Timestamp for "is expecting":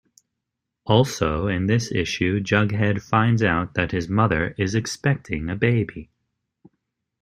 4.57-5.47